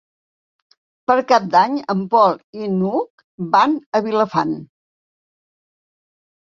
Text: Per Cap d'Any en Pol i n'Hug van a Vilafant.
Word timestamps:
Per 1.11 1.17
Cap 1.31 1.45
d'Any 1.57 1.75
en 1.95 2.01
Pol 2.15 2.41
i 2.63 2.71
n'Hug 2.79 3.25
van 3.59 3.79
a 4.01 4.05
Vilafant. 4.09 4.59